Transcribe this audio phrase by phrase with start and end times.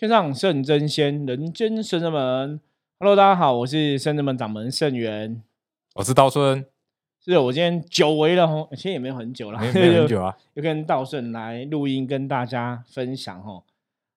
[0.00, 2.58] 天上圣真仙，人间圣人门。
[2.98, 5.42] Hello，大家好，我是圣人门掌门圣元，
[5.94, 6.64] 我是道顺。
[7.22, 13.62] 是我今天久违了吼，其实也没有很久了，没有很久啊， 又跟道顺来录音，跟大家分享吼。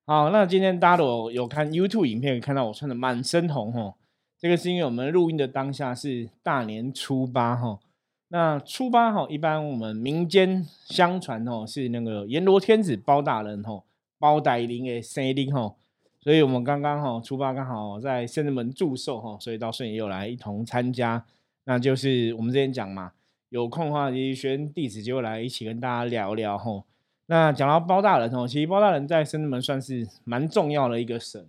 [0.05, 3.95] 好，那今天大家有有看 YouTube 影片，看到我穿的满身红吼，
[4.39, 7.81] 这个是因为我们录音的当下是大年初八吼。
[8.29, 13.83] 那初八吼，一般我们民间相传吼是那个阎罗天子包大人吼，
[14.23, 15.75] 包大林的生日吼，
[16.21, 21.25] 所以我们刚刚吼初八刚好在圣人门祝寿吼，所以道顺也有来一同参加。
[21.65, 23.11] 那就是我们之前讲嘛，
[23.49, 26.85] 有空的话，其实学生弟子就会来一起跟大家聊聊吼。
[27.25, 31.45] 那讲到包大人吼，其实包大人在圣人门算是蛮重要的一个神，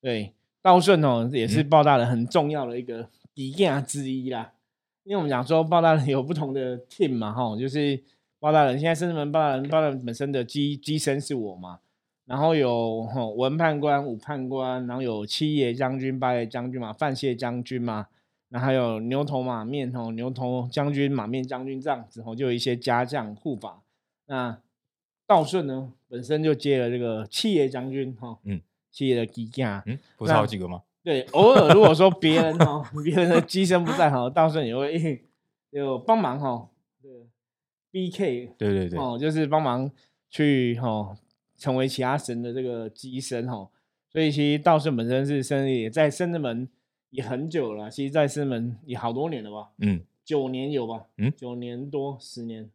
[0.00, 4.54] 对，道顺哦也是包大人很重要的一个底架之一啦。
[5.04, 8.02] 因为我们讲说包大人有不同的 team 嘛，哈，就是
[8.40, 11.80] 包大人现在深圳门包大人包大人本身的机机身是我嘛，
[12.26, 18.08] 然后有文判官、武判官，然后有七爷将军、八爷将军嘛，范谢将军嘛，
[18.48, 23.80] 然后还有牛头马面吼，牛头将军、马面将军这样子吼，就有一些家将护法。
[24.26, 24.58] 那
[25.26, 30.82] 道顺呢，本身就接了这个七爷将军哈，嗯，七爷的机架，嗯，不是好几个吗？
[31.04, 35.24] 对，偶尔如果说别人哦， 别人的机身不在哈，道顺也会
[35.70, 36.68] 有帮忙哈。
[37.00, 37.10] 对
[37.92, 39.88] ，B K，对对对，哦，就是帮忙
[40.28, 41.16] 去哈，
[41.56, 43.68] 成为其他神的这个机身哈。
[44.08, 46.68] 所以其实道圣本身是生也在深圳门
[47.10, 49.70] 也很久了，其实在深圳门也好多年了吧？
[49.78, 51.06] 嗯，九年有吧？
[51.18, 52.70] 嗯，九年多十年，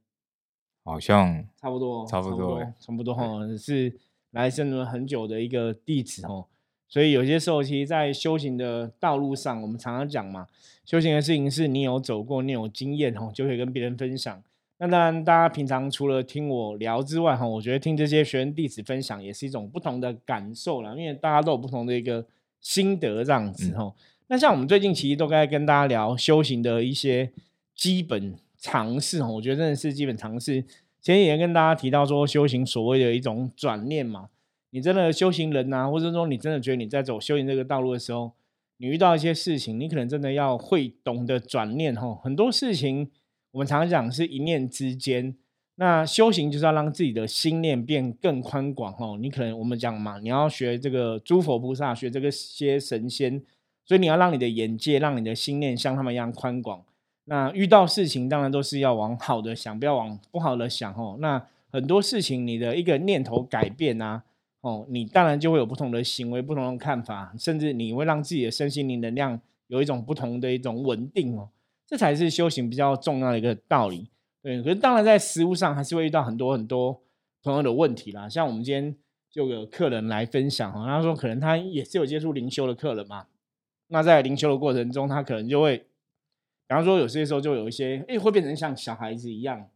[0.84, 3.98] 好像差不多，差不多，差不多哈，是
[4.32, 6.46] 来深圳门很久的一个弟子哦。
[6.88, 10.48] 所以有些时候，其实，在修行的道路上，我们常常讲嘛，
[10.84, 14.44] 修行的事情是你有走过，你有经验哦，就可以跟别人分享。
[14.84, 22.26] 那当然，大家平常除了听我聊之外，哈，我觉得听这些学生弟子分享也是一种不同的感受了，因为大家都有不同的一个
[22.60, 23.94] 心得这样子哈。
[24.26, 27.32] 那像我们最近其实都该跟大家聊修行的一些
[27.76, 30.64] 基本常识哈，我觉得真的是基本常识。
[31.00, 34.30] 前几天跟大家提到说，修行所谓的一种转念嘛。
[34.72, 38.32] 你真的修行人呐，或者说你真的觉得你在走修行这个道路的时候，
[38.78, 42.16] 你遇到一些事情，你可能真的要会懂得转念哈。
[42.24, 43.12] 很多事情
[43.52, 45.36] 我们常常讲是一念之间，
[45.76, 49.18] 那修行就是要让自己的心念变更宽广哦。
[49.20, 53.42] 你可能我们讲嘛，你要学这个诸佛菩萨，学这个些神仙，
[53.86, 56.84] 所以你要让你的眼界，让你的心念像他们一样宽广。
[57.26, 61.18] 那遇到事情当然都是要往好的想，不要往不好的想哦。
[61.20, 64.24] 那很多事情你的一个念头改变啊。
[64.62, 71.50] 哦，你当然就会有不同的行为、不同的看法，甚至你会让自己的身心灵能量有一种不同的一种稳定哦，
[71.92, 74.10] 这才是修行比较重要的一个道理。
[74.42, 77.04] 对，可是当然在实物上还是会遇到很多很多
[77.44, 78.30] 朋友的问题啦。
[78.30, 78.96] 像我们今天
[79.30, 83.28] 就有客人来分享哦，他说可能他也是有接触灵修的客人嘛，
[83.88, 85.86] 那在灵修的过程中，他可能就会，比
[86.70, 89.68] 方说有些时候就有一些，哎，会变成像小孩子一样。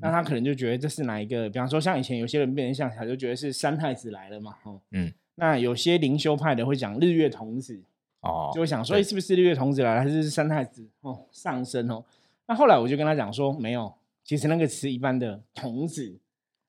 [0.00, 1.48] 那他可能就觉得这是哪一个？
[1.50, 4.80] 比方说，像以前有些人变成像他就觉得是三太子来了嘛，哈。
[4.92, 5.12] 嗯。
[5.36, 7.82] 那有些灵修派的会讲日月童子，
[8.26, 12.04] 哦，就会想说，哎，是不是日月童子来了，还是三太子哦上身哦？
[12.46, 13.92] 那后来我就跟他讲说，没有，
[14.24, 16.18] 其实那个词一般的童子。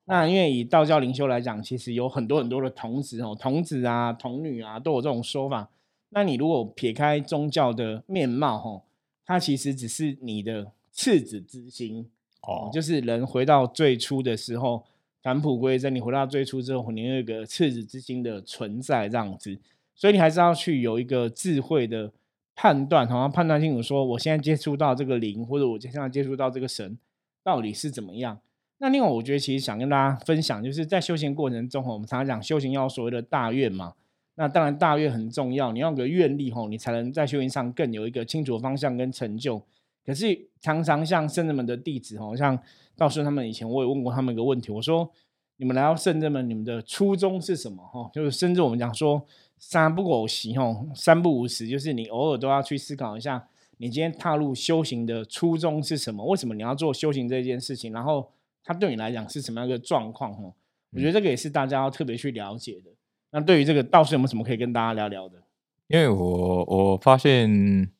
[0.04, 5.68] 那因为以道教灵修来讲，其实有很多很多的童子哦，童子啊、童女啊都有这种说法。
[6.10, 8.82] 那你如果撇开宗教的面貌，哦，
[9.26, 12.08] 它其实只是你的赤子之心。
[12.42, 14.82] 哦，就是人回到最初的时候，
[15.22, 15.94] 返璞归真。
[15.94, 19.58] 你回到最初之后，你有一个赤子之心的存在，这样子。
[19.98, 22.12] 所以你还是要去有一个智慧的
[22.54, 26.96] 判断，好像判断清楚，说我现在接触到这个灵，或者我现在接触到这个神，
[27.42, 28.38] 到底是怎么样。
[28.78, 33.94] 那另外，我觉得其实想跟大家分享，就是在修行过程中，我们常常讲修行要所谓的大愿嘛。
[34.36, 39.60] 那当然大愿很重要，你要有个愿力吼，你才能在修行上更有一个清楚的方向跟成就。
[40.06, 42.56] 可是常常像圣人们的弟子吼，像
[42.96, 45.10] 道顺他们以前，我也问过他们一个问题，我说：
[45.56, 47.82] 你们来到圣人们，你们的初衷是什么？
[47.84, 49.26] 哈，就是甚至我们讲说
[49.58, 56.24] 三不偶习，吼，三不五时，就是你偶尔都要去思考一下，你今天踏入修行的初衷是什么？
[56.24, 57.92] 为什么你要做修行这件事情？
[57.92, 58.30] 然后
[58.64, 60.34] 它对你来讲是什么样一个状况？
[60.34, 60.54] 吼，
[60.92, 62.90] 我觉得这个也是大家要特别去了解的。
[63.30, 65.42] 那对于这个道士有没有什么可以跟大家聊聊的？
[65.88, 67.90] 因为我我发现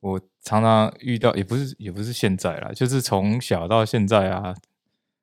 [0.00, 0.20] 我。
[0.44, 4.52] 常常遇到，也不是也不是现在啦，就是从小到现在啊，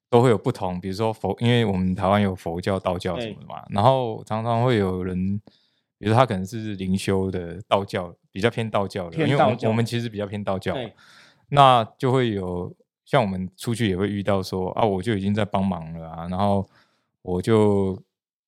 [0.09, 0.79] 都会有不同。
[0.79, 5.37] 比如说佛，因为我们台湾有佛教、道教什么的嘛，然后常常会有人，
[5.97, 10.75] 比如说他可能是灵修的道教，比较偏道教的，因为我们我们其实比较偏道教，
[11.49, 12.73] 那就会有
[13.05, 16.67] 像我们出去也会遇到说啊，我就已经在帮忙了啊，然后
[17.21, 18.01] 我就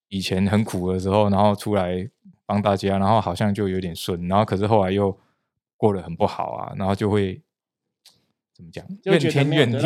[0.10, 2.08] 以前很苦的时候，然后出来
[2.46, 5.18] 帮大家，然后好像就有点顺，然后可是后来又
[5.78, 7.42] 过得很不好啊，然后就会
[8.62, 9.80] 怎么讲，怨天怨地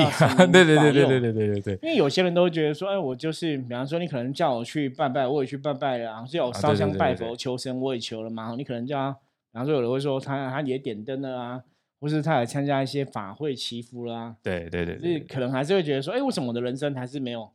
[0.52, 8.54] 对对对对对对对对对，因为有些人都会觉得说，哎，我就是，比方说你可能叫我去拜拜，我也去拜拜了，然后叫我啊烧香拜佛求神，我也求了嘛。
[8.58, 9.20] 你可能叫他，比
[9.54, 11.64] 方说有人会说他他也点灯了啊，
[12.00, 17.50] 或是他也参加一些法会祈福啦啊，对对对就是可能还是会觉得说，哎，为什么我的人生还是没有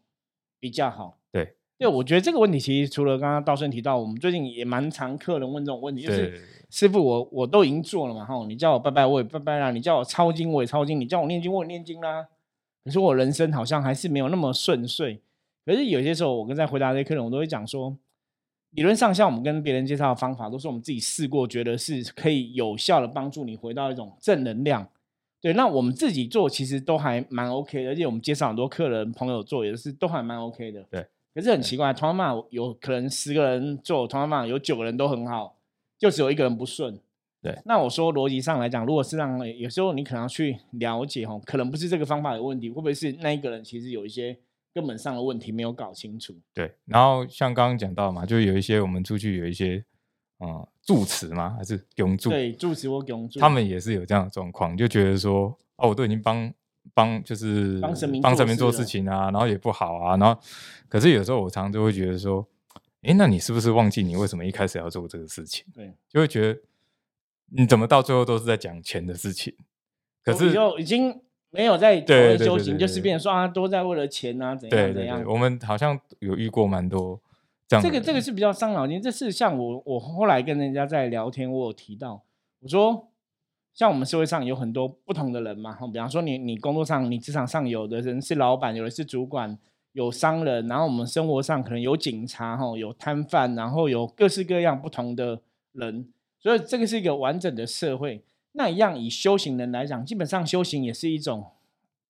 [0.58, 1.18] 比较好？
[1.30, 6.38] 对对，我觉得这个问题其实除了刚刚道顺提到，我们最近也蛮常客人问这种问题，就是
[6.68, 12.28] 师傅我我都已经做了嘛，哈，你叫我拜拜我也拜拜啦，你叫我抄经我也抄经，你叫我念经我也念经啦，
[12.84, 15.22] 可是我人生好像还是没有那么顺遂。
[15.64, 17.96] 可是有些时候我跟在回答这些客人，我都会讲说，
[18.72, 24.86] 理论上像我们跟别人介绍的方法，都是我们自己试过，觉得是可以有效的帮助你回到一种正能量。
[25.40, 30.84] 对，那我们自己做其实都还蛮 OK 的，而且我们介绍很多客人朋友做也是都还蛮 OK 的。
[30.90, 35.56] 对，可是很奇怪，同样嘛，有可能十个人做，同样嘛有九个人都很好，
[35.98, 36.98] 就只有一个人不顺。
[37.42, 44.36] 对，那我说逻辑上来讲，如果是让有时候你可能要去了解哦，可能不是这个方法有问题，会不会是那一个人其实有一些
[44.74, 46.34] 根本上的问题没有搞清楚？
[46.52, 49.82] 对，然后像刚刚讲到嘛，就有一些我们出去有一些
[50.40, 56.52] 嗯住持嘛，还是永住，对，住持或拱住，他们也是有这样的状况，就觉得说，哦，我都已经帮
[56.94, 60.40] 帮就是帮神明帮神明做做事情啊，然后也不好啊，然后
[60.88, 62.46] 可是有时候我常常就会觉得说，
[63.02, 65.64] 哎，那你是不是忘记你为什么一开始要做这个事情？
[65.74, 66.60] 对，就会觉得
[67.52, 69.54] 你怎么到最后都是在讲钱的事情，
[70.24, 75.24] 可是就已经没有在讨对对对论修行，就是变成说啊，都在为了钱啊，怎样怎样。
[75.26, 77.20] 我们好像有遇过蛮多
[77.66, 79.00] 这样的这个这个是比较伤脑筋。
[79.02, 82.22] 这是像我我后来跟人家在聊天，我有提到，
[82.60, 83.09] 我说
[83.80, 89.56] 像我们社会上有很多不同的人嘛，比方说你你工作上你职场上有的人是老板，有的是主管，
[89.92, 95.40] 有商人，然后我们生活上可能有警察，哈，有摊贩，然后有各式各样不同的
[95.72, 96.06] 人，
[96.38, 98.22] 所以这个是一个完整的社会。
[98.52, 101.46] 那一样以修行人来讲，基本上修行也是一种，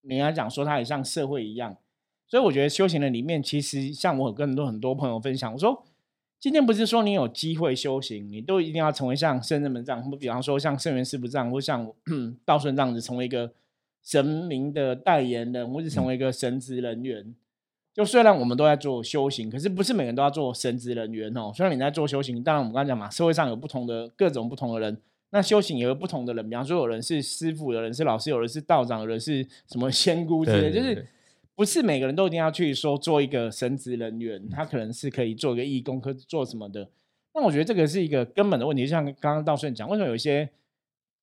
[0.00, 1.76] 你要讲说它也像社会一样。
[2.26, 5.84] 所以我觉得修行人里面，其实像我跟很多很多朋友分享，我说
[6.40, 11.86] 今天不是说你有机会修行，你都一定要成为像圣人们这样，或比方说像圣元师傅这样，或像
[12.46, 13.52] 道顺这样子，成为一个
[14.02, 17.34] 神明的代言人，或是成为一个神职人员。
[17.92, 21.52] 就虽然我们都在做修行，可是不是每个人都要做神职人员哦。
[21.54, 24.96] 虽然你在做修行，当然我们刚才讲嘛，社会上有不同的各种不同的人，
[25.30, 31.06] 那修行也有不同的人，比方说有人是师傅，有人是老师，有人是道长，有人是什么仙姑之类的，就是
[31.60, 36.88] 不是每个人都一定要去说做一个神职人员，他可能是可以做一个义工，可做什么的。
[37.34, 40.48] 那我觉得这个是一个根本的问题，就像刚刚道顺讲，为什么有一些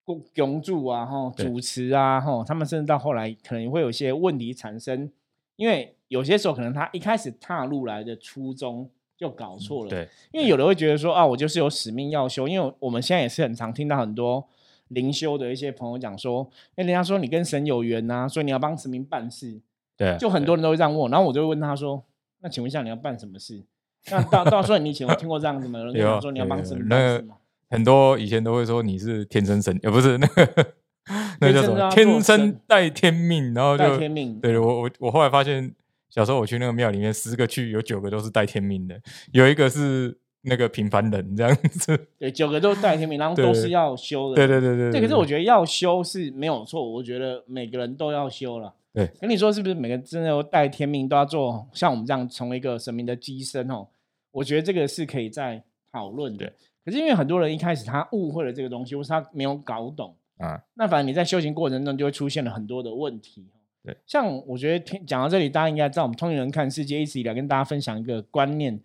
[0.06, 5.10] 公公主啊、哈主持啊、哈，他们甚至到后来可能会有一些问题产生，
[5.56, 8.88] 因为有些时候可能他一开始踏入来的初衷
[9.18, 9.90] 就搞错了。
[9.90, 14.48] 对因为有的会觉得说啊，我就是有使命要修，因为我们现在也是很常听到很多
[14.90, 19.60] 灵修的一些朋友讲说，哎，人家说你跟神有缘呐、所以你要帮神明办事，
[19.98, 22.04] 对，就很多人都会这样问我，然后我就会问他说，
[22.42, 23.64] 那请问一下你要办什么事？
[24.12, 25.80] 那到到时候你以前有听过这样子吗？
[25.80, 27.22] 有人跟你说你要帮什么那？
[27.70, 30.68] 很多以前都会说你是天生神，呃，不是那个
[31.42, 35.74] 那个叫什么天生带天命，然后带就天命，对我我我后来发现，
[36.10, 38.98] 小时候我去那个庙里面，十个去有九个都是带天命的，
[39.34, 42.08] 有一个是那个平凡人这样子。
[42.18, 44.36] 对，九个都带天命，然后都是要修的。
[44.36, 48.74] 对对对对对，可是我觉得要修是没有错，我觉得每个人都要修了。
[48.98, 53.88] 对，跟你说是不是每个真的都带天命都要做像我们这样成为一个神明的机身哦？
[54.32, 55.62] 我觉得这个是可以再
[55.92, 56.52] 讨论的。
[56.84, 63.46] 可是因为很多人一开始他误会了这个东西，或是他没有搞懂，啊，那反正你在修行过程中就会出现了很多的问题。
[63.84, 68.76] 对，像我觉得听讲到这里，大家应该知道，我们通灵人看世界一直以来跟大家分享一个观念，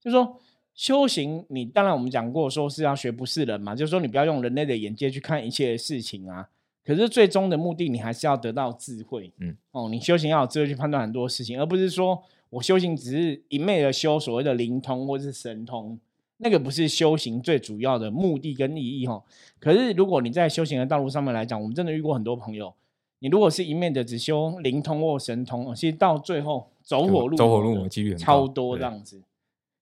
[0.00, 0.36] 就是说
[0.74, 6.48] 修行，你当然我们讲过说是要学不是人嘛，就是说你不要用人类的眼界去看一切的事情啊。
[6.84, 9.32] 可是最终的目的，你还是要得到智慧。
[9.38, 15.98] 嗯，哦，你修行要有智慧去判断很多事情，而不是说我修行只是一昧的修所谓的灵通或是神通，
[16.38, 19.22] 那个不是修行最主要的目的跟意义哈。
[19.58, 22.74] 可是如果你在修行的道路上面来讲，我们真的遇过很多朋友，
[23.18, 29.22] 你如果是一面的只修灵通或神通，其实到最后走火入走火魔的入魔几率超多这样子。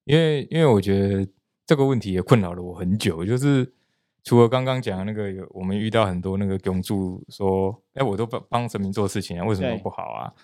[0.04, 1.26] 因为因为我觉得
[1.64, 3.72] 这个问题也困扰了我很久，就是
[4.28, 10.34] 除了刚刚讲的那个有我们遇到很多那个公助说，哎，我都帮帮神明做事情啊，为什么不好啊？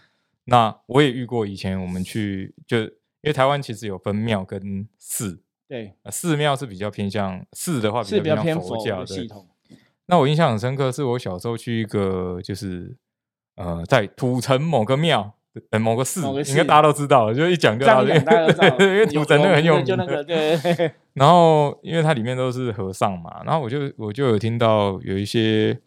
[0.44, 9.46] 那我也遇过以前我们去就因为台湾其实有分庙跟寺，对，呃寺庙是比较偏向寺的话是比较偏佛教的系统。
[10.06, 12.96] 那我印象很深刻，是我小时候去一个就是
[13.56, 15.34] 呃在土城某个庙，
[15.70, 20.58] 呃某个寺，某个应该大家都知道，就一讲就大家都知道， 因为土城那个很有名，就那个对。
[21.14, 25.78] 然后因为它里面都是和尚嘛，然后我就我就有听到有一些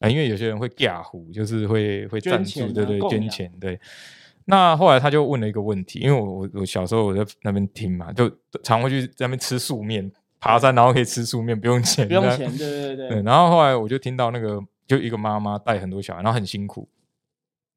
[0.00, 3.78] 啊，因为有些人会嫁胡，就是会会赞助，对对，捐钱对。
[4.44, 8.30] 那后来他就问了一个问题，因为我我我小时候我在那边听嘛，就
[8.62, 10.08] 常会去在那边吃素面，
[10.38, 13.22] 爬山然后可以吃素面，不用钱，不用钱，对对对。
[13.22, 16.86] 然后后来我就听到那个，就一个妈妈带很多小孩，然后很辛苦，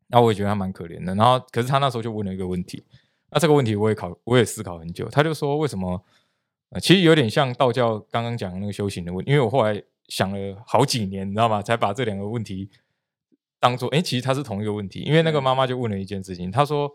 [0.10, 1.16] 然后我也觉得他蛮可怜的。
[1.16, 2.84] 然后可是他那时候就问了一个问题，
[3.32, 5.08] 那这个问题我也考，我也思考很久。
[5.10, 6.04] 他就说为什么？
[6.72, 11.64] 呃，其实有点像道教刚刚讲的那个修行的问，因为我后来想了好几年，你知道吗？
[11.64, 12.70] 才把这两个问题。
[13.60, 16.90] 当做哎，其实它是同一个问题，因为那个妈妈就问了一件事情，她说：“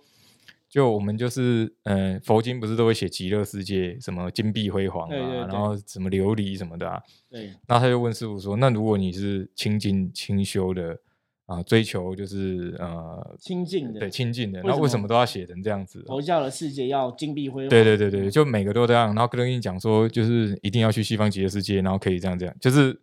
[0.67, 7.53] 就我们就是，嗯，佛经不是都会写极乐世界什么金碧辉煌啊，然后什么琉璃什么的啊。”对。
[7.67, 10.99] 那他就问师傅说：“那如果你是清净清修的
[11.47, 16.03] 啊，追求就是呃亲近的，对亲近的，那为什么都要写成这样子？
[16.07, 17.69] 佛教的世界要金碧辉煌？
[17.69, 19.07] 对对对对，就每个都这样。
[19.09, 22.99] 然后跟你讲说，就是一定要去西方极乐世界，然后可以这样这样，就是。”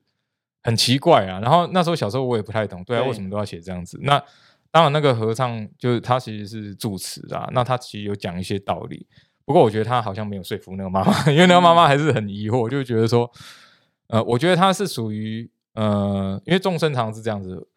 [0.63, 3.97] 很奇怪啊，然后那时候小时候我也不太懂，对啊，为什么都要写这样子？
[4.03, 4.23] 那
[4.69, 9.07] 当然，那个和尚就是他其实是住持啊，那他其实有讲一些道理。
[9.43, 13.27] 不过我觉得他好像没有说服那个妈妈，因为那个妈妈还是很疑惑，就觉得说，
[14.09, 17.67] 呃，我觉得他是属于呃，因为众生常是这样子，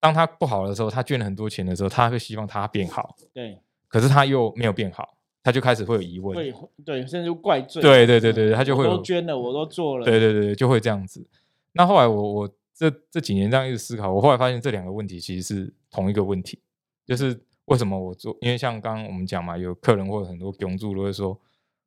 [0.00, 6.52] 当他不好的时候，他捐了很多钱的时候，他会希望他变好，对，可是他又没有变好，他就开始会有疑问，会
[6.84, 11.28] 对，甚至怪罪，对对对对，他就会都捐了，我都做了，对对对，就会这样子。
[11.72, 16.58] 那后来我我这这几年这样一直思考，我后来发现这两个问题其实是同一个问题，
[17.04, 18.36] 就是为什么我做？
[18.40, 21.38] 因为像刚刚我们讲嘛，有客人或者很多供助都会说，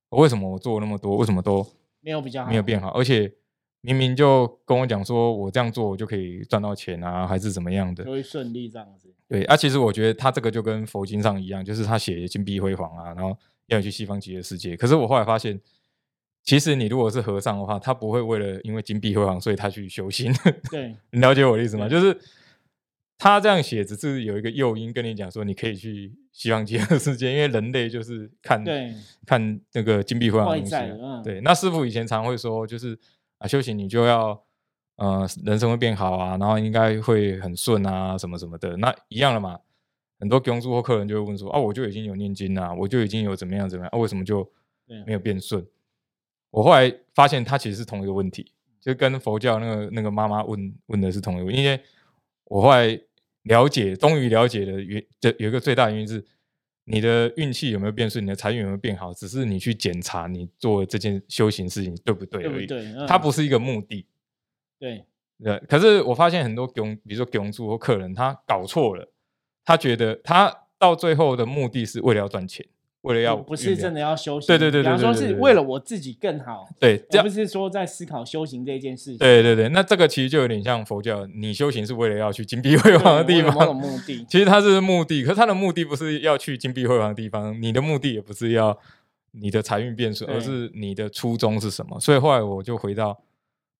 [0.09, 1.65] 为什么我做那么多，为什么都
[1.99, 2.89] 没有比较好没有变好？
[2.89, 3.33] 而且
[3.83, 9.13] 明明就跟我讲说我这样做我就可以赚到钱啊，还是怎么样的，就会顺利这样子。
[9.27, 13.37] 对啊，其实我觉得他这个就跟佛经上一样，就是他写金碧辉煌啊，然后
[13.67, 14.75] 要去西方极乐世界。
[14.75, 15.61] 可是我后来发现。
[16.45, 20.29] 其实你如果是和尚的话，他不会为了因为金碧辉煌，所以他去修行。
[20.69, 21.87] 对， 你了解我的意思吗？
[21.87, 22.19] 就是
[23.17, 28.61] 他这样写，只是有一个诱因跟你讲说，你可以去西方极乐世界，因为人类就是看
[29.25, 31.23] 看那个金碧辉煌的东西。
[31.23, 32.99] 对，那师傅以前常会说，就是
[33.43, 34.41] 啊，修行你就要
[34.95, 38.77] 呃，人生会变好啊，然后应该会很顺啊，什么什么的。
[38.77, 39.59] 那一样的嘛，
[40.17, 44.49] 很多公主或客人就会问说啊，我就已经有念经啊，我就已经有怎么样怎么样，啊，为什么就
[45.05, 45.65] 没有变顺？
[46.51, 51.51] 我后来发现，它其实是同一个问题，就跟佛教那个那个妈妈问问的是同一个。
[51.51, 51.77] 因为
[52.45, 52.97] 我后来
[53.41, 56.25] 了解，终于了解了原，这有一个最大原因是，
[56.85, 62.65] 你的运气有没有变顺，你的财运有没有变好，只是你去检查你做这件修行事情对不对而已。
[62.65, 64.05] 对，它不是一个目的。
[64.79, 65.05] 对，
[65.41, 65.57] 对。
[65.69, 69.11] 可是我发现很多囧，比如说囧主或客人，他搞错了，
[69.63, 72.65] 他觉得他到最后的目的是为了要赚钱。
[73.03, 79.17] 为了要不是真的要修行，对对对对，比方说是为了我自己更好，对，而不是说在思考修行这件事情。
[79.17, 84.25] 对对对，那这个其实就有点像佛教，你修行是为了要去金碧 辉煌的地方，目的。
[84.29, 88.77] 其实它是目的，可是它的目的不是要去金碧辉煌的地方，你的目的也不是要
[89.31, 91.99] 你的财运变顺，而是你的初衷是什么。
[91.99, 93.21] 所以后来我就回到，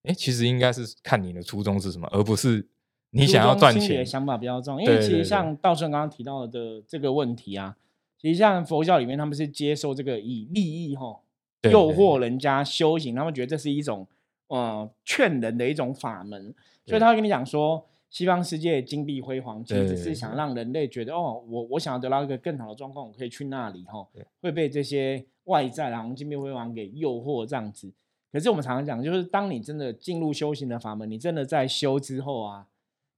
[0.04, 2.68] 哎，其实应该是看你的初衷是什么，而不是
[3.12, 4.06] 你想要赚钱。
[4.06, 7.78] 想法比较重要，因为其实像道顺刚刚提到的这个问题啊。
[8.24, 11.20] 其实像佛教里面，他们是接受这个以利益哈
[11.64, 14.08] 诱惑人家修行，他们觉得这是一种
[14.48, 24.08] 呃劝人的一种法门，所以他会跟你讲说，西方世界金碧辉煌，其实只是想让人类觉得哦，我我想要得到一个更好的状况，我可以去那里哈，
[24.42, 27.92] 会被这些外在然后金碧辉煌给诱惑这样子。
[28.32, 32.68] 可是我们常常讲，就是当你真的进入修行的法门，你真的在修之后啊。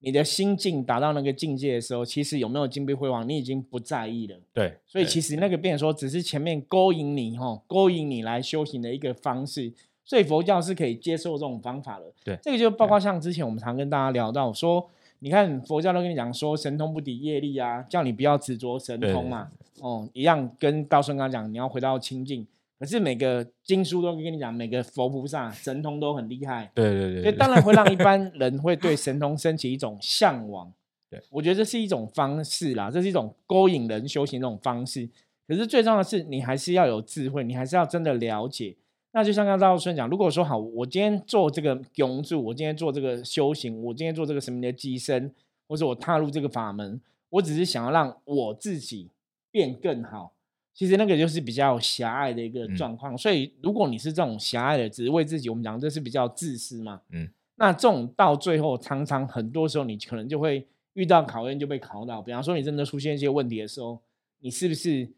[0.06, 4.38] 你的心境达到那个境界的时候，其实有没有金碧辉煌，你已经不在意了。
[4.54, 9.74] 对，所以其实那个变说，只是前面勾引你哈，勾引你来修行的一个方式。
[10.06, 12.06] 所以佛教是可以接受这种方法的。
[12.24, 19.50] 对，这个就包括像之前我们常跟大家聊到说，你看佛教都跟你讲说神通不抵业力啊，叫你不要执着神通嘛。
[19.80, 22.46] 哦，一样跟道顺刚讲，你要回到清净。
[22.77, 30.72] 可是每个经书都跟你讲，每个佛菩萨神通都很厉害，对对对，所以当然会让一般人会对神通升起一种向往。
[31.10, 35.10] 对，我觉得这是一种方式啦，这是一种勾引人修行这种方式。
[35.48, 38.75] 可是最重要的是，你还是要有智慧，你还是要真的了解。
[39.13, 45.34] 那就像刚刚道顺讲，如果说好，我今天做这个永住，我今天做这个修行，我今天做这个神明的机身，
[45.70, 49.12] 或者我踏入这个法门，我只是想要让我自己
[49.51, 50.34] 变更好。
[50.75, 57.01] 其实那个就是比较狭隘的一个状况，所以如果你是这种狭隘的，只是为自己，我们讲这是比较自私嘛。
[57.12, 62.22] 嗯，那这种到最后，常常很多时候你可能就会遇到考验，就被考到。
[62.22, 63.98] 比方说你真的出现一些问题的时候，
[64.41, 65.10] 你是不是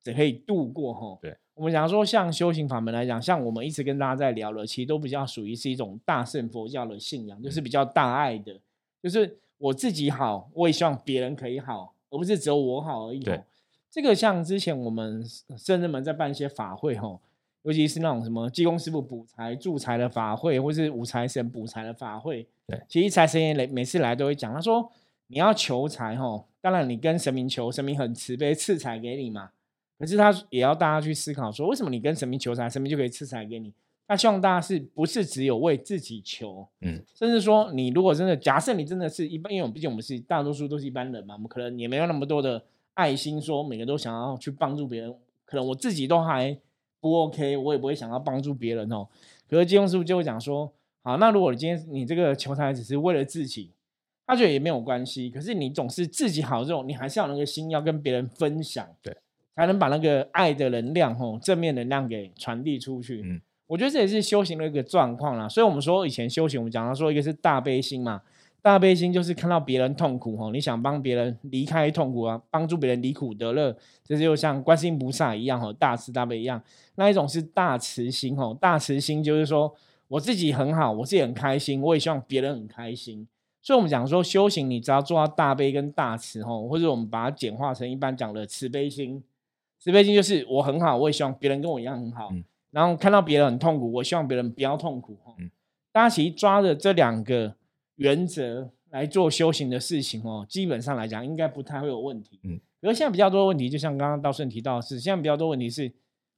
[0.00, 0.94] 只可以度过？
[0.94, 1.36] 哈，对。
[1.54, 8.58] 我们讲说，像修行法门来讲，像我们一直跟大家在聊的，其实都比较属于是一种大乘佛教的信仰，就是比较大爱的，
[9.02, 13.22] 就是我自己好，我也希望别人可以好，而不是只有我好而已。
[13.90, 15.24] 对，这个像之前我们
[15.56, 17.18] 圣人们在办一些法会，哈，
[17.62, 24.90] 尤其是那种什么济公师傅补财助财的法会，或是五财神补财的法会，对，其实财神爷每每次来都会讲，他说
[25.26, 29.50] 你要求财，哈，当然你跟神明求，神明很慈悲赐财给你嘛。
[29.98, 33.72] 可是他也要大家去思考说，为什么你跟神明求财，神明就可以赐财给你？
[34.08, 36.66] 他希望大家是不是只有为自己求？
[36.80, 45.14] 嗯，甚至说你如果真的假设你真的是一般，因为我们毕竟我们是大多数都是一般人嘛，我们可能也没有那么多的爱心，说每个都想要去帮助别人。
[45.44, 46.56] 可能我自己都还
[47.00, 49.06] 不 OK，我也不会想要帮助别人哦。
[49.48, 53.72] 可是金庸师傅就会讲说，好，那如果你今天你这个求财只是为了自己，
[54.26, 55.28] 他觉得也没有关系。
[55.30, 58.86] 可是你总是自己好这种，你还是要那个心要跟别人分享。
[59.02, 59.16] 对。
[59.56, 63.20] 才能把那个爱的能量，吼，正面能量给传递出去。
[63.22, 65.46] 嗯，我觉得这也是修行的一个状况啦。
[65.46, 68.22] 所以，我们说以前修行，我们讲到说，一个是大悲心嘛，
[68.62, 73.74] 大悲心就是看到别人痛苦，吼，你想帮别人离开痛苦啊，帮助别人离苦得乐，
[74.04, 76.62] 这就像观世音菩萨一样，吼，大慈大悲一样。
[76.96, 79.74] 那一种是大慈心，吼，大慈心就是说
[80.08, 83.26] 我自己很好，我自己很开心，我也希望别人很开心。
[83.62, 89.22] 所以，我们讲说修行，你只要做到大悲跟大慈，吼，或者我们把它简化成一般讲的慈悲心。
[89.78, 92.30] 慈悲心就是我很好，我也希望别人跟我一样很好。
[92.70, 95.18] 然后看到别人很痛苦，我希望别人不要痛苦。
[95.38, 95.50] 嗯，
[95.92, 97.54] 大家其实抓着这两个
[98.00, 102.40] 原则来做修行的事情哦，基本上来讲应该不太会有问题。
[102.42, 105.92] 嗯，而现在比较多问题，就像刚刚道顺提到的是，现在比较多问题是，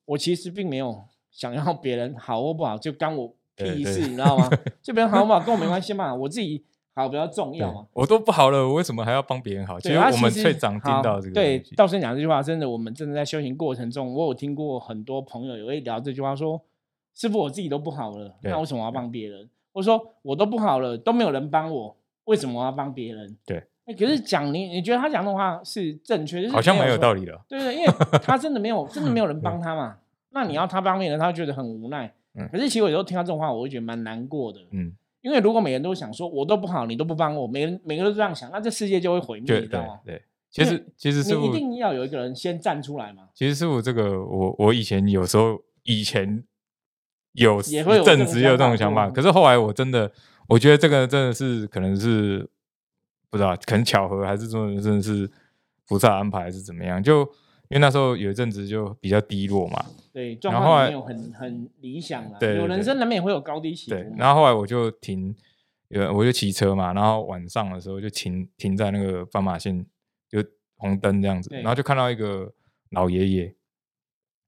[0.04, 4.48] 我其实并没有想要别人好或不好，就干我屁事，你知道吗？
[4.82, 6.64] 就别人好不好跟我没关系嘛，我自己。
[6.94, 7.86] 好比较重要嘛？
[7.94, 9.80] 我都不好了，我为什么还要帮别人好？
[9.80, 11.32] 其实我们最常听到这个。
[11.32, 16.60] 对，道顺讲这句话，真的，我们真的在修行过程中，我有听过很多朋友也会聊这句话，说
[17.16, 23.62] ：“师傅，我自己都不好了，那为什么要帮别人？”或者说：“我都不好了，都没有人帮我，为什么我要帮别人？”对。
[23.84, 26.48] 哎，可是讲你，你觉得他讲的话是正确？
[26.48, 27.40] 好像蛮有道理的。
[27.48, 27.92] 对对，因为
[28.22, 29.96] 他真的没有， 真的没有人帮他嘛。
[30.30, 32.14] 那你要他帮别人，他觉得很无奈。
[32.34, 32.48] 嗯。
[32.52, 34.60] 可是其实有时候听到这种话，我会觉得蛮难过的。
[34.70, 34.92] 嗯。
[35.20, 40.00] 因为如果每个人都想说，我都不好，你都不帮我，每人每个人都这样想，那这世界就会毁灭，你知道吗？
[40.04, 40.20] 对，
[40.50, 43.28] 其实其实你一定要有一个人先站出来嘛。
[43.32, 46.42] 其实师傅这个，我我以前有时候以前
[47.32, 50.10] 有也会有正直有这种想法，可是后来我真的，
[50.48, 52.48] 我觉得这个真的是可能是
[53.30, 55.30] 不知道，可能巧合还是说真的是
[55.86, 57.28] 菩萨安排还是怎么样，就。
[57.68, 62.36] 因为那时候有一阵子就比较低落嘛，对，状况没有很很理想了。
[62.38, 63.96] 对，有人生难免会有高低起伏。
[63.96, 65.34] 对，然后后来我就停，
[65.88, 69.86] 有我就骑车嘛，然后晚上的时候就停停在那个斑马线，
[70.28, 70.44] 就
[70.76, 72.52] 红灯这样子，然后就看到一个
[72.90, 73.54] 老爷爷，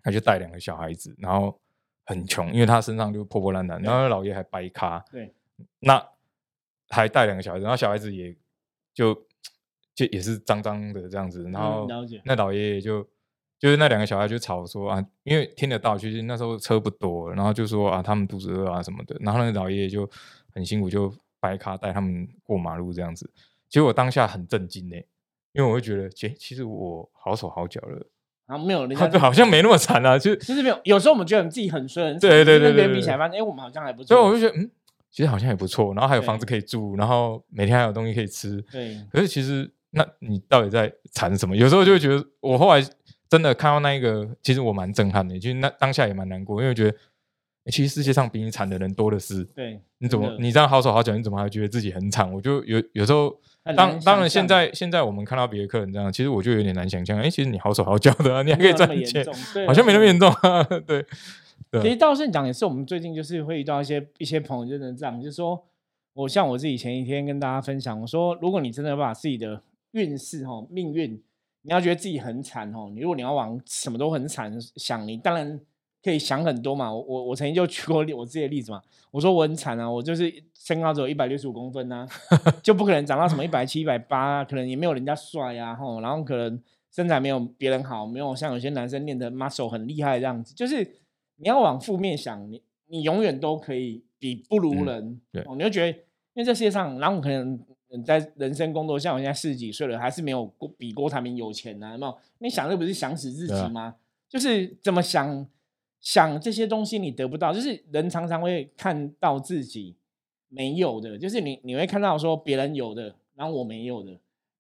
[0.02, 1.58] 他就带两个小孩子，然后
[2.04, 5.34] 很穷，因为他身上就破破烂烂，然后老爷还白咖，对，
[5.80, 6.06] 那
[6.88, 8.34] 还带两个小孩子，然后小孩子也
[8.92, 9.14] 就
[9.94, 11.86] 就也是脏脏的这样子，然后
[12.24, 13.06] 那老爷爷就。
[13.56, 19.16] 就是那两个小孩就吵说啊，因为听得到，其实那时候车不多，然后就说啊，他们肚子饿啊什么的。
[19.20, 20.10] 然后那个老爷爷就
[20.52, 23.30] 很辛苦，就白卡带他们过马路这样子。
[23.70, 24.96] 其实我当下很震惊呢，
[25.52, 28.06] 因为我会觉得，其其实我好手好脚了，
[28.46, 30.18] 啊，没有， 好像没那么惨啊。
[30.18, 34.08] 就其实没有，有时候我们觉得我们自己很衰，对对对，跟别人比起来，发现哎，我们好像还不错。
[34.08, 34.70] 所以我就觉得，嗯，
[35.10, 35.94] 其实好像也不错。
[35.94, 38.60] 然后还有房子可以住，然后每天还有东西可以吃。
[38.70, 38.96] 对。
[39.12, 41.56] 可是其实，那你到底在惨什么？
[41.56, 42.84] 有时候就会觉得，我后来。
[43.26, 46.96] 真的看到那一个，其实我蛮震撼的，其实那当下也蛮难过，因为觉得
[47.72, 49.42] 其实世界上比你惨的人多的是。
[49.46, 52.30] 对，你怎么你这样好手好脚，你怎么还觉得自己很惨？
[52.32, 53.36] 我就有有时候，
[53.72, 57.18] 当当然现在现在我们看到别的客人这样，其实我就有点难想象。
[57.18, 59.24] 哎，其实你好手好脚的，你还可以赚钱，
[59.66, 60.32] 好像没那么严重。
[60.86, 61.04] 对，
[61.82, 65.64] 其实道顺讲也是，我们最近就是会遇到一些一些朋友，就是这样，就是说
[66.12, 71.22] 我像我自己前一天跟大家分享，我说如果你真的把自己的运势哈命运。
[71.66, 75.58] 你要觉得自己很惨哦，你如果你要往什么都很惨想，你当然
[76.04, 76.92] 可以想很多嘛。
[76.92, 82.06] 我我我曾经就举过 我自己的例子嘛，我说我很惨啊，我就是身高只有一百六十五公分呐，
[82.62, 86.60] 就不可能长到什么一百七、一百八，可能也没有人家帅呀，吼，然后可能
[86.92, 90.84] 身材没有别人好，没有像有些男生练的 muscle 很厉害这样子，就是
[91.36, 95.96] 你要往负面想，你你永远都可以比不如人，对，你就觉得因
[96.36, 97.58] 为这世界上，然后可能。
[98.04, 101.92] 在人生工作，像我现在四十几岁了，还是没有比郭台铭有钱呢？
[101.92, 102.18] 有没有？
[102.38, 103.94] 你想的不是想死自己吗？
[104.28, 105.46] 就是怎么想
[106.04, 107.52] 想这些东西，你得不到。
[107.52, 109.96] 就是人常常会看到自己
[110.48, 114.12] 没有的，就是你你会看到说别人有的，然后我没有的，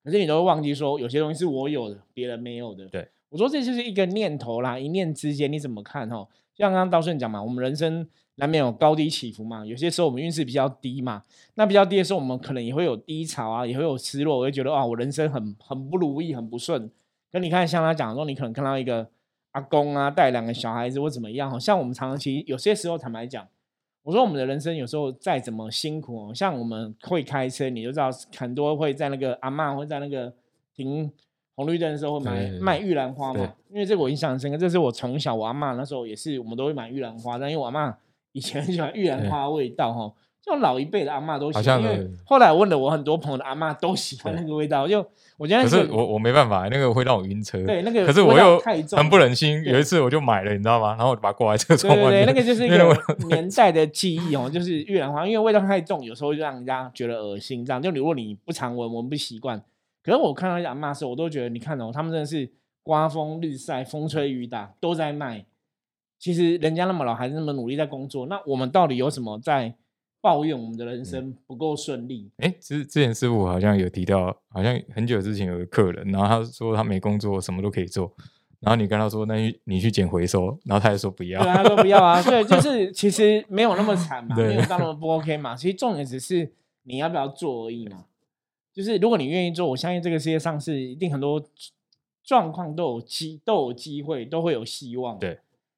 [0.02, 2.88] 可是你都会忘记说有些东西是我有的，别人没有的。
[2.88, 6.26] 对我说这就是一个念头啦，一念之间你怎么看哈？
[6.54, 11.22] 像刚刚道顺讲嘛，我们人生难免有高低起伏嘛，有些时候我们运势比较低嘛，
[11.56, 16.90] 那比较低的时候，我们可能也会有低潮啊，也会有失落，我会觉得啊，我人生很很不如意，很不顺。
[17.32, 19.08] 那你看，像他讲说，你可能看到一个
[19.54, 23.44] 阿公啊，带两个小孩子或怎么样，像我们长期有些时候坦白讲。
[24.02, 30.30] 我说我们的人生有时候再怎么辛苦哦，像我们会开车，你就知道很多会在那个阿妈会在那个
[30.74, 31.10] 停
[31.54, 37.96] 红绿灯的时候会买卖玉兰花嘛，因为这个我印象深刻，这是我从小我阿妈那时候也是，我们都会买玉兰花，但因为我阿妈
[38.32, 40.12] 以前很喜欢玉兰花味道哈。
[40.44, 44.86] 就老一辈的阿妈都喜欢，因为后来问了我很多朋友的阿妈都喜欢那个味道。
[44.86, 44.98] 就
[45.38, 47.64] 我觉得，可是我我没办法，那个会让我晕车。
[47.64, 48.60] 对，那个可是我又
[48.94, 49.64] 很不忍心。
[49.64, 50.88] 有一次我就买了，你知道吗？
[50.88, 52.10] 然后我就把它挂在车窗外面。
[52.10, 57.64] 对对，那个就是一个年代的记忆哦， 就是玉兰花，因为味道太重，有时候就让人家觉得恶心。
[57.64, 59.58] 这样，就如果你不常闻，闻不习惯。
[60.02, 62.52] 可是我看到阿妈时候，我都觉得，你看哦，他们真的是
[62.82, 65.46] 刮风日晒、风吹雨打都在卖。
[66.18, 68.26] 其实人家那么老，还是那么努力在工作。
[68.26, 69.74] 那我们到底有什么在？
[70.24, 72.30] 抱怨我们的人生不够顺利。
[72.38, 78.10] 哎，之之前师傅好像有提到，好像很久之前有个客人，然后他说他没工作，什么都可以做。
[78.60, 79.34] 然后你跟他说，那
[79.64, 81.42] 你去捡回收，然后他也说不要。
[81.42, 82.22] 对，他说不要啊。
[82.24, 85.54] 对，就是其实没有那么惨嘛，没有到那么不 OK 嘛。
[85.54, 86.50] 其实重点只是
[86.84, 88.06] 你要不要做而已嘛。
[88.72, 91.44] 就是如果你愿意做，我相信这个世界上是一定很多
[92.22, 95.18] 状况都有机都有机会，都会有希望。
[95.18, 95.34] 对，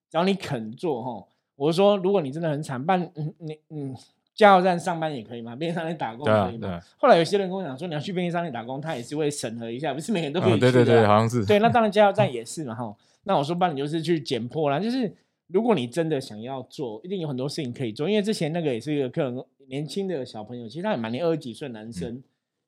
[0.08, 1.26] 只要你肯做哈。
[1.56, 3.96] 我说，如果你真的很惨，办嗯你嗯。
[4.36, 5.56] 加油站上班也可以嘛？
[5.56, 6.78] 便利商店打工可以嘛？
[6.98, 10.70] 后来有些人跟我讲说，你要去便利商店打工，他也是会审核一下，不是每个人都可以去的。
[10.70, 11.44] 对对对，好像是。
[11.46, 12.94] 对，那当然 加油站也是嘛哈。
[13.24, 14.80] 那我说，不然你就是去捡破烂。
[14.80, 15.10] 就是
[15.46, 18.08] 如果你真的想要做，一定有很多事情可以做。
[18.08, 22.22] 因为之前那个也是一个客人，年轻的小朋友，其实他也蛮年二十几岁男生，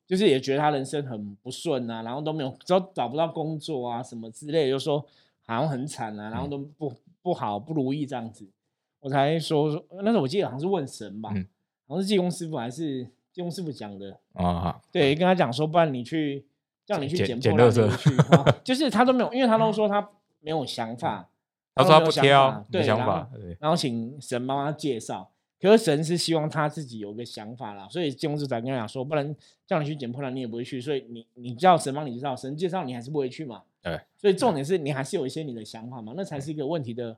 [0.07, 5.05] 就是也觉得他人生很不顺啊，然后都没有找找不到工作啊什么之类，就说
[5.45, 8.49] 好像很惨啊，然后都不不好不如意这样子。
[9.01, 11.33] 我才说，那时候我记得好像是问神吧。
[11.89, 14.79] 好像是济公师傅还是济公师傅讲的啊？
[14.91, 16.45] 对，跟他讲说，不然你去
[16.85, 18.11] 叫你去捡破烂去，
[18.63, 20.07] 就是他都没有，因为他都说他
[20.39, 21.27] 没有想法，
[21.73, 23.27] 他说他不挑，对，想法，
[23.59, 33.63] 然后请神帮他介绍，可是神是希望他自己有个想法啦，所以技工师傅才跟他讲说，不然叫你去捡破烂，你也不会去，所以你你叫神帮你介绍，神介绍你还是不会去嘛？
[33.81, 37.17] 对，所以重点是你还是有一些你的想法嘛，那才是一个问题的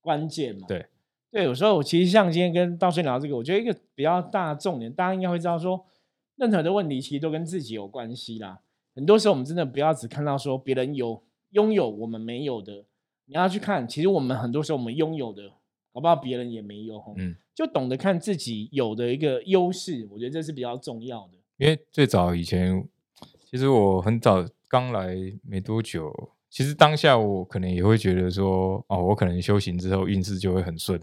[0.00, 0.68] 关键嘛。
[0.68, 0.86] 对。
[1.32, 5.82] 对，有时候其实像今天跟道顺聊这个，我觉得一个比较大的重点，大家应该会知道说，
[6.36, 8.60] 任何的问题其实都跟自己有关系啦。
[8.94, 12.84] 很多时候我们真的不要只看到说别人有拥有我们没有的，
[13.24, 15.44] 你要去看，其实我们很多时候我们拥有的，
[15.90, 17.02] 搞不好别人也没有。
[17.16, 21.38] 嗯，就懂得看自己有的一个优势，我觉得这是比较重要的。
[21.56, 22.86] 因为最早以前，
[23.50, 26.12] 其实我很早刚来没多久，
[26.50, 31.00] 其实当下我可能也会觉得说，哦，我可能修行之后运势就会很顺。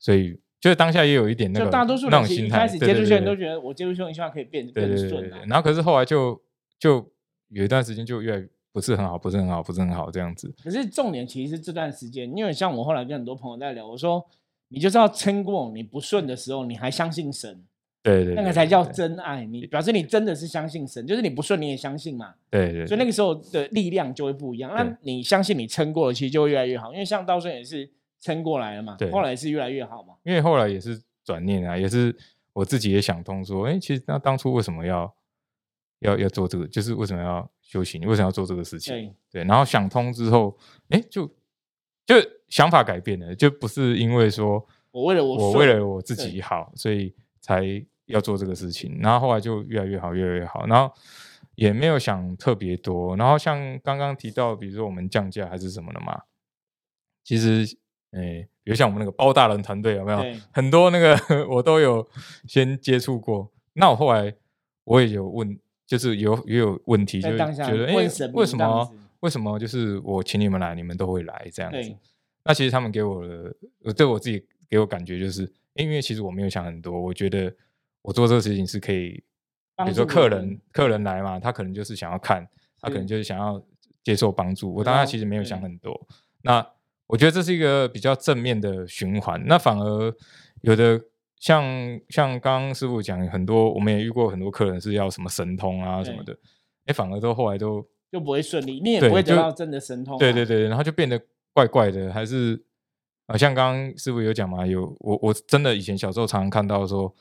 [0.00, 5.28] 所以，就是当下也有一点那个大多数那种心态，开始接触修行都觉得我接触修行希望可以变更顺。
[5.46, 6.40] 然后，可是后来就
[6.78, 7.06] 就
[7.50, 10.54] 有一段时间就越来不是很好，不是很好，不是很好这样子。
[10.64, 14.24] 可是重点其实是这段时间，因为像我后来跟很多朋友在聊，我说
[14.68, 17.62] 你就是要撑过你不顺的时候，你还相信神，
[18.02, 19.44] 对对，那个才叫真爱。
[19.44, 22.86] 你表示你真的是相信神，就是你不顺你也相信嘛，对对。
[22.86, 24.72] 所以那个时候的力量就会不一样。
[24.74, 26.92] 那你相信你撑过了，其实就会越来越好。
[26.92, 27.90] 因为像道顺也是。
[28.20, 28.96] 撑过来了嘛？
[28.96, 30.14] 对，后来是越来越好嘛。
[30.22, 32.14] 因为后来也是转念啊，也是
[32.52, 35.14] 我自己也想通，说，哎，其实那当初为什么要
[36.00, 36.68] 要要做这个？
[36.68, 38.06] 就是为什么要修行？
[38.06, 38.94] 为什么要做这个事情？
[38.94, 39.44] 对对。
[39.44, 40.54] 然后想通之后，
[40.90, 41.26] 哎，就
[42.04, 42.14] 就
[42.48, 47.62] 想法改变了，就不是因为说我为了我我为了我自己好，所以才
[48.06, 48.98] 要做这个事情。
[49.00, 50.66] 然后后来就越来越好，越来越好。
[50.66, 50.92] 然后
[51.54, 53.16] 也没有想特别多。
[53.16, 56.22] 然后像刚刚提到，比如说我们降价还是什么的嘛，
[57.24, 57.78] 其实。
[58.12, 60.18] 哎，比如像我们那个包大人团队有没有
[60.50, 61.16] 很多那个
[61.48, 62.06] 我都有
[62.46, 63.50] 先接触过。
[63.74, 64.34] 那我后来
[64.82, 68.08] 我也有问，就是有也有问题，就是觉得哎，为
[68.44, 71.94] 什么为什么就是我请你们来，你们都会来这样子？
[72.44, 77.54] 那其实他们给我的，对我自己给我感觉就是，因为其实我没有想很多，我觉得
[78.02, 79.22] 我做这个事情是可以，
[79.84, 82.44] 比如说客人客人来嘛，他可能就是想要看，
[82.80, 83.62] 他可能就是想要
[84.02, 84.74] 接受帮助。
[84.74, 86.08] 我当然其实没有想很多，
[86.42, 86.66] 那。
[87.10, 90.14] 我觉得这是一个比较正面的循环，那反而
[90.60, 91.00] 有的
[91.40, 91.64] 像
[92.08, 96.32] 像刚刚师傅讲很多，我们也遇过很多客人是要什么神通啊什么的，
[96.86, 100.16] 哎，反而都后来都就不会顺利，你也不会得到真的神通。
[100.18, 101.20] 对对对，然后就变得
[101.52, 102.62] 怪怪的，还是
[103.26, 107.12] 啊，像刚刚师傅有讲嘛，有我我真的以前小时候常常看到说，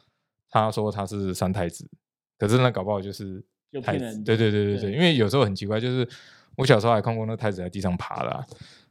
[0.51, 1.89] 他说他是三太子，
[2.37, 3.43] 可是那搞不好就是
[3.81, 4.23] 太子。
[4.23, 6.07] 对对对对对，因为有时候很奇怪，就是。
[6.55, 8.45] 我小时候还看过那太子在地上爬的、啊，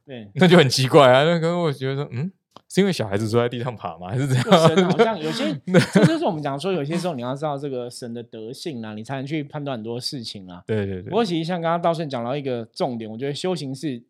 [0.09, 1.23] 对，那就很奇怪啊。
[1.23, 2.33] 那个我觉得说，嗯，
[2.67, 4.09] 是因为小孩子坐在地上爬吗？
[4.09, 4.91] 还是怎就神样？
[4.91, 5.55] 好像有些，
[5.93, 10.65] 这就是我们讲说，有些时候你要知道这个神的德性啊，你才能去判断很多事情啊。
[10.67, 14.03] 对对对，不过其实像刚刚道顺讲到一个重点，我觉得修行是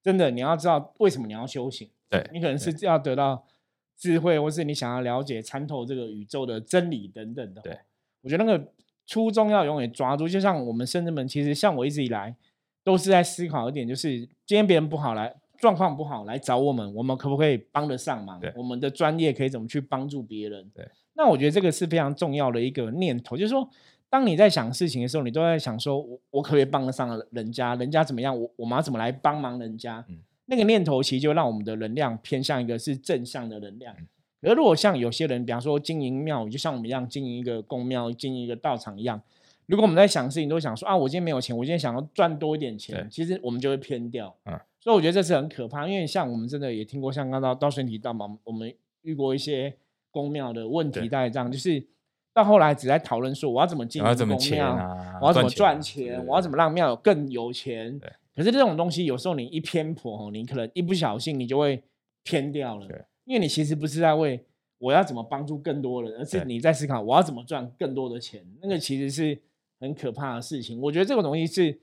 [0.00, 3.44] 真的，你要知道为什么你要修行，对你可能是要得到
[3.98, 7.60] 智慧，或是你想要了解参透这个宇宙的真理等等的。
[7.62, 7.76] 对，
[8.22, 8.72] 我觉得那个
[9.06, 10.28] 初衷要永远抓住。
[10.28, 12.36] 就像我们圣人们，其实像我一直以来
[12.84, 15.34] 都是在思考一点，就是今天别人不好来。
[15.58, 18.40] 状况不好来找我们，我们可不可以帮得上忙？
[18.56, 20.66] 我们的专业可以怎么去帮助别人？
[20.74, 23.68] 对，那我觉得这个是非常重要的一个念头，就是说，
[24.08, 27.74] 当你在想事情的时候，你都在想说，我我可不可以帮得上人家？
[27.74, 28.34] 人家怎么样？
[28.34, 30.02] 我我们要怎么来帮忙人家？
[30.08, 30.16] 嗯
[30.46, 34.08] 那个念头其实就让我们的能量偏向一个是正向的能量嗯。
[34.48, 39.20] 而如果像有些人，比方说经营庙宇，就像我们一样经营一个公庙、经营一个道场一样，
[39.70, 44.34] 如果我们在想事情，都想说啊，我今天没有钱，我今天想要赚多一点钱，其实我们就会偏掉。
[44.44, 49.76] 嗯所以我觉得这是很可怕，因为像我们真的也听过，像刚刚到身提到嘛，我们遇过一些
[50.10, 51.84] 公庙的问题，对大概这样，就是
[52.32, 55.18] 到后来只在讨论说我要怎么进公庙，啊？
[55.20, 58.10] 我要怎么赚啊钱，我要怎么让庙有更有钱对。
[58.34, 61.82] 可是这种东西有时候你一偏颇哦，你可能一不小心你就会
[62.22, 64.42] 偏掉了对，因为你其实不是在为
[64.78, 69.38] 我要怎么帮助更多人，而是你在思考我要怎么赚更多的钱，那个其实是
[69.80, 70.80] 很可怕的事情。
[70.80, 71.80] 我觉得这个东西是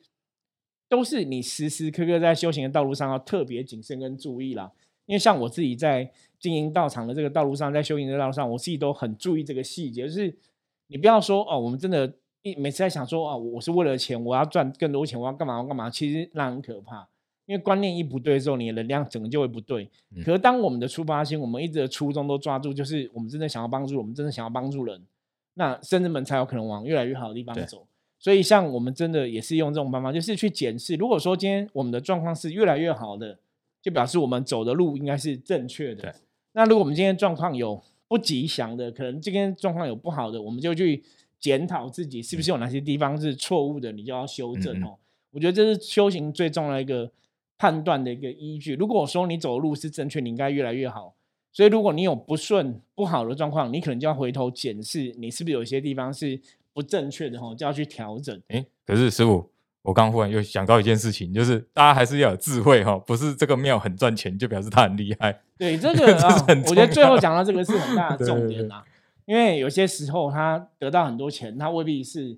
[0.87, 4.71] 都是你时时刻刻在修行的道路上要特别谨慎跟注意啦。
[5.05, 10.33] 因为像我自己在经营道场的这个道路上，在修行的道路上，我自己都很注意这个细节，就是
[10.87, 17.07] 你不要说哦，我们真的一每次在想说哦，我是为了钱，我要赚更多钱，我要干嘛我要干嘛，其实那很可怕。
[17.45, 19.89] 因为观念一不对的时候，你的能量整个就会不对。
[20.13, 25.01] 嗯可是当我们的出发心，我们一直的初衷都抓住，就是我们真的想要帮助，我们真的想要帮助人，
[25.53, 27.86] 那甚至们才有可能往越来越好的地方走。
[28.19, 30.95] 所以，像我们真的也是用这种方法，就是去检视。
[30.95, 33.37] 如果说今天我们的状况是越来越好的，
[33.81, 36.15] 就表示我们走的路应该是正确的。
[36.53, 41.03] 那如果我们今天状况有不吉祥的，可能今天状况有不好的，我们就去
[41.39, 44.95] 检讨自己是不是有哪些地方是错误的，你就要修正嗯嗯哦。
[45.31, 47.11] 我觉得这是修行最重要的一个
[47.59, 48.73] 判断的一个依据。
[48.75, 51.13] 如果说你走的路是正确，你应该越来越好。
[51.53, 56.39] 所以，如果你有不顺、不好的状况，你可能就要回头检视，你是不是有一些地方是
[56.77, 58.39] 不正确的哈，就要去调整。
[58.49, 59.49] 哎，可是师傅，
[59.81, 65.41] 我刚忽然又想到一件事情，就是大家还是要有智慧哈，不是这个庙很赚钱就表示它很厉害。
[65.57, 68.85] 对这 个这啊，我觉得最后要讲到这个是很大的 重点啦。
[69.25, 72.37] 因为有些时候他得到很多钱，他未必是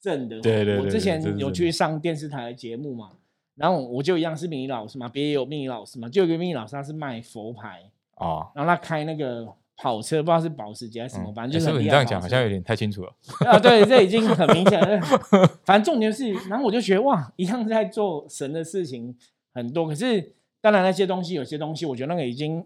[0.00, 0.40] 正的哦。
[0.42, 3.12] 对对对我之前有去上电视台的节目嘛，
[3.54, 9.46] 然后我就一样是命理老师嘛，别也有命理老师嘛，就有一个命理老师他是卖佛牌，哦，然后他开那个
[9.82, 13.12] 跑车，不知道是保时捷还是什么，嗯反正就是诶师傅很你这样讲好像有点太清楚了。
[13.50, 15.00] 啊，对，这已经很明显了。
[15.66, 19.12] 反正重点是，然后我就觉得哇，一样在做神的事情
[19.52, 22.64] 很多，可是当然那些东西，有些东西我觉得那个已经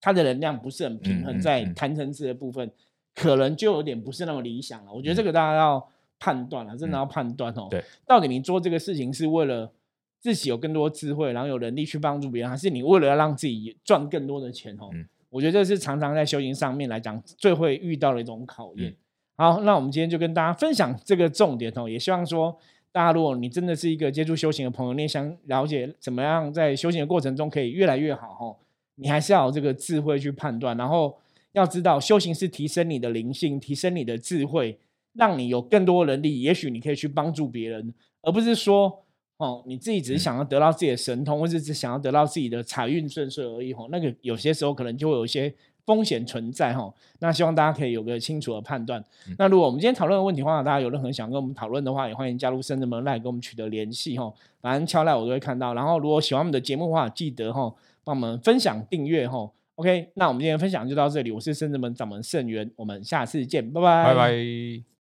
[0.00, 2.68] 它的能量不是很平衡，在谈层次的部分，
[3.14, 4.92] 可能就有点不是那么理想了。
[4.92, 7.68] 我觉得这嗯个大家要判断了，真的嗯要判断哦。
[7.70, 9.70] 对，到底你做这个事情是为了
[10.18, 14.90] 自己有更多智慧，然后有能力去帮助别人，还是你为了要让自己赚更多的钱哦？
[14.92, 18.90] 嗯我觉得这是常常在修行上面来讲最会遇到的一种考验。
[18.90, 18.96] 嗯
[19.36, 22.58] 好，那我们今天就跟大家分享这个重点哦，也希望说
[22.90, 28.56] 大家如果你真的是一个接触修行的朋友，你也想了解怎么样在修行的过程中可以越来越好哦，
[28.96, 31.16] 你还是要有这个智慧去判断，然后
[31.52, 34.80] 要知道修行是提升你的灵性，提升你的智慧，
[35.12, 39.04] 让你有更多能力，也许你可以去帮助别人，而不是说。
[39.38, 43.72] 哦，你自己只是嗯想要得到自己的神通，或者只想要得到自己的财运顺遂而已。
[43.72, 45.54] 吼，那个有些时候可能就会有一些
[45.86, 46.74] 风险存在。
[46.74, 49.00] 吼，那希望大家可以有个清楚的判断。
[49.28, 54.18] 嗯那如果我们今天讨论的问题的话，大家有任何想跟我们讨论的话，也欢迎加入深圳门来跟我们取得联系。
[54.18, 55.72] 吼，反正敲来我都会看到。
[55.72, 59.28] 然后如果喜欢我们的节目的话，记得吼帮我们分享订阅。
[59.28, 61.30] 吼，OK，那我们今天分享就到这里。
[61.30, 64.97] 我是深圳门掌门盛元，我们下次见，拜拜，拜拜。